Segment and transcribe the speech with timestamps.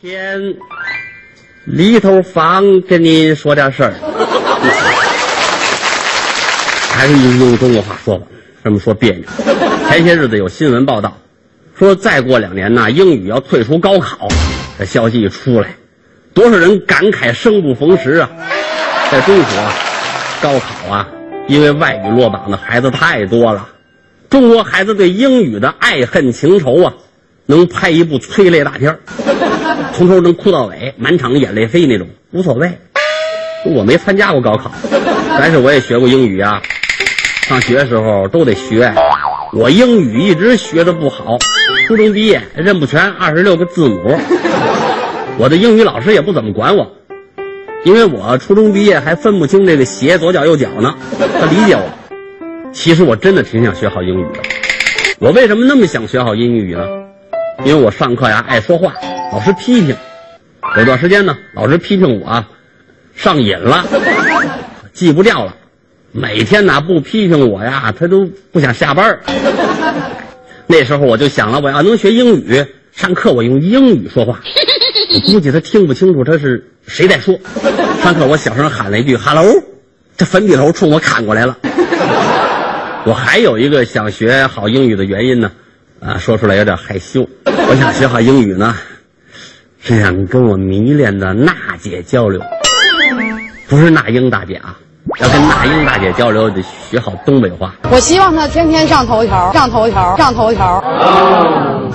[0.00, 0.56] 天，
[1.64, 3.94] 里头房跟您说点事儿，
[6.90, 8.26] 还是用中国话说吧，
[8.64, 9.22] 这么说别扭。
[9.88, 11.18] 前些日子有新闻报道，
[11.78, 14.28] 说再过两年呢，英语要退出高考。
[14.78, 15.76] 这消息一出来，
[16.34, 18.28] 多少人感慨生不逢时啊！
[19.12, 19.46] 在中国，
[20.42, 21.08] 高考啊，
[21.46, 23.68] 因为外语落榜的孩子太多了，
[24.28, 26.94] 中国孩子对英语的爱恨情仇啊。
[27.46, 29.00] 能拍一部催泪大片
[29.94, 32.70] 从头能哭到尾，满场眼泪飞那种，无所谓。
[33.64, 34.70] 我没参加过高考，
[35.38, 36.60] 但是我也学过英语啊。
[37.48, 38.94] 上学时候都得学，
[39.52, 41.38] 我英语一直学的不好，
[41.86, 44.18] 初中毕业认不全二十六个字母。
[45.38, 46.92] 我的英语老师也不怎么管我，
[47.84, 50.94] 因为我初中毕业还分不清这个鞋左脚右脚呢。
[51.18, 51.82] 他理解我。
[52.72, 54.40] 其实我真的挺想学好英语的。
[55.20, 56.84] 我为什么那么想学好英语呢？
[57.64, 58.92] 因为我上课呀爱说话，
[59.34, 59.96] 老师批评。
[60.76, 62.44] 有段时间呢，老师批评我
[63.16, 63.84] 上瘾了，
[64.92, 65.56] 记不掉了。
[66.12, 69.18] 每天呐不批评我呀，他都不想下班
[70.68, 74.40] 那时候我就想了，我要能学英语，上课我用英语说话。
[75.12, 77.36] 我估计他听不清楚他是谁在说。
[78.04, 79.44] 上课我小声喊了一句 “hello”，
[80.16, 81.58] 这粉笔头冲我砍过来了。
[83.04, 85.50] 我还有一个想学好英语的原因呢。
[85.98, 87.28] 啊，说出来有点害羞。
[87.46, 88.76] 我想学好英语呢，
[89.86, 92.40] 是想跟我迷恋的娜姐交流，
[93.68, 94.78] 不是那英大姐啊。
[95.20, 97.74] 要跟那英大姐交流，得学好东北话。
[97.90, 100.82] 我希望她天天上头条，上头条，上头条。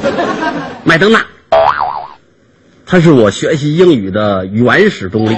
[0.84, 1.24] 麦登娜，
[2.84, 5.34] 她是我学习英语的原始动力。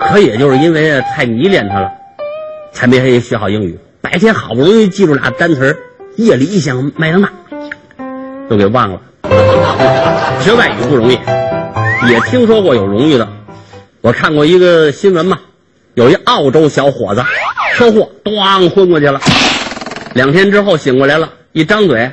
[0.00, 1.92] 可也就是因为太迷恋她了，
[2.72, 3.78] 才没学好英语。
[4.00, 5.76] 白天好不容易记住俩单词儿。
[6.16, 7.30] 夜里一想，麦当娜，
[8.48, 9.00] 都给忘了。
[10.40, 11.18] 学外语不容易，
[12.10, 13.28] 也听说过有荣誉的。
[14.00, 15.38] 我看过一个新闻嘛，
[15.94, 17.24] 有一澳洲小伙子
[17.74, 19.20] 车祸，咣昏过去了。
[20.12, 22.12] 两天之后醒过来了，一张嘴，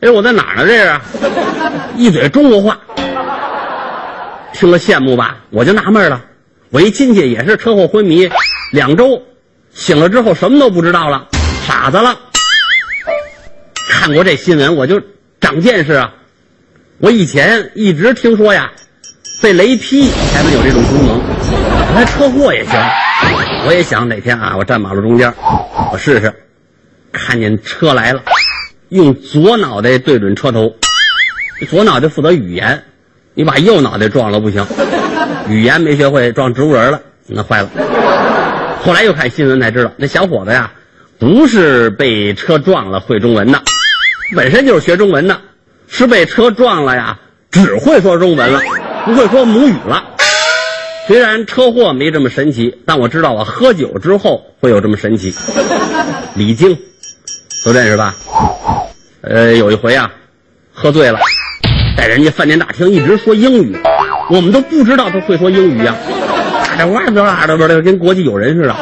[0.00, 0.66] 哎，我在哪儿呢？
[0.66, 1.00] 这是，
[1.96, 2.78] 一嘴中国话。
[4.52, 5.38] 听了羡慕吧？
[5.50, 6.22] 我就纳闷了。
[6.70, 8.30] 我一亲戚也是车祸昏迷
[8.72, 9.22] 两周，
[9.74, 11.26] 醒了之后什么都不知道了，
[11.66, 12.16] 傻子了。
[13.90, 15.00] 看过这新闻，我就
[15.40, 16.14] 长见识啊！
[17.02, 18.70] 我以前一直听说呀，
[19.42, 21.20] 被雷劈才能有这种功能，
[21.96, 22.80] 那车祸也行。
[23.66, 25.34] 我也想哪天啊，我站马路中间，
[25.90, 26.32] 我试试，
[27.10, 28.22] 看见车来了，
[28.88, 30.76] 用左脑袋对准车头，
[31.68, 32.84] 左脑袋负责语言，
[33.34, 34.64] 你把右脑袋撞了不行，
[35.48, 37.70] 语言没学会撞植物人了，那坏了。
[38.80, 40.70] 后来又看新闻才知道，那小伙子呀，
[41.18, 43.60] 不是被车撞了会中文的。
[44.36, 45.40] 本身就是学中文的，
[45.94, 47.18] 是被车撞了呀，
[47.50, 48.60] 只会说中文了，
[49.04, 50.02] 不会说母语了。
[51.06, 55.34] 虽然车祸没这么神奇，但我知道我，喝酒之后会有这么神奇。
[56.34, 56.78] 李菁，
[57.62, 58.16] 都认识吧？
[59.20, 60.10] 呃，有一回啊，
[60.72, 61.20] 喝醉了，
[61.98, 63.76] 在人家饭店大厅一直说英语，
[64.30, 65.94] 我们都不知道他会说英语呀，
[66.78, 68.74] 哇哇哇啦的，跟国际友人似的，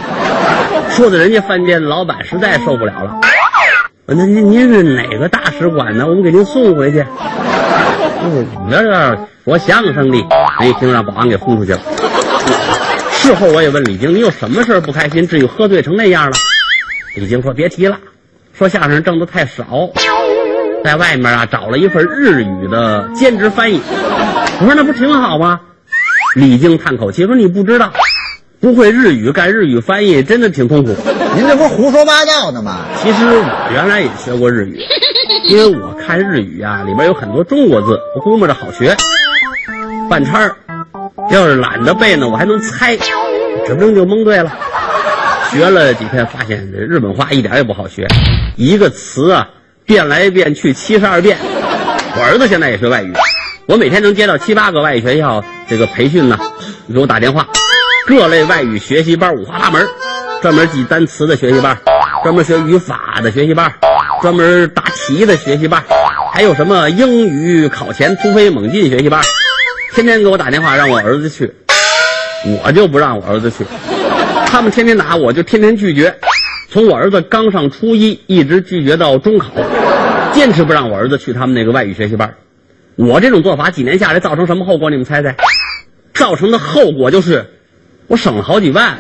[0.91, 3.20] 说的人家饭店老板实在受不了了。
[4.13, 6.05] 那您您是哪个大使馆呢？
[6.05, 7.07] 我们给您送回去。
[8.25, 10.19] 嗯，这说相声的，
[10.59, 11.79] 人一听让保安给轰出去了。
[13.13, 16.33] 事后我也问李菁，你有什么事不开心，至于喝醉成那样了？
[17.15, 17.99] 李菁说别提了，
[18.53, 19.65] 说相声挣的太少，
[20.83, 23.81] 在外面啊找了一份日语的兼职翻译。
[24.61, 25.61] 我说那不挺好吗？
[26.35, 27.93] 李菁叹口气说你不知道。
[28.61, 30.95] 不会日语干日语翻译真的挺痛苦。
[31.35, 32.81] 您这不是胡说八道呢吗？
[33.03, 34.79] 其实我原来也学过日语，
[35.49, 38.95] 因为我看日语啊，里边有很多中国字，我估摸着好学。
[40.11, 40.55] 半叉儿，
[41.31, 42.99] 要是懒得背呢，我还能猜，
[43.67, 44.53] 指不定就蒙对了。
[45.51, 48.07] 学了几天，发现这日本话一点也不好学，
[48.57, 49.49] 一个词啊
[49.87, 51.39] 变来变去七十二变。
[52.17, 53.15] 我儿子现在也学外语，
[53.65, 56.39] 我每天能接到七八个外语学校这个培训呢，
[56.87, 57.49] 你给我打电话。
[58.11, 59.87] 各类外语学习班五花八门，
[60.43, 61.79] 专门记单词的学习班，
[62.25, 63.73] 专门学语法的学习班，
[64.21, 65.81] 专门答题的学习班，
[66.33, 69.23] 还有什么英语考前突飞猛进学习班，
[69.95, 71.55] 天天给我打电话让我儿子去，
[72.65, 73.65] 我就不让我儿子去，
[74.45, 76.13] 他们天天打，我就天天拒绝，
[76.69, 79.51] 从我儿子刚上初一一直拒绝到中考，
[80.33, 82.35] 坚持不让我儿子去他们那个外语学习班。
[82.97, 84.91] 我这种做法几年下来造成什么后果？
[84.91, 85.37] 你们猜猜？
[86.13, 87.55] 造成的后果就是。
[88.11, 88.99] 我省了好几万。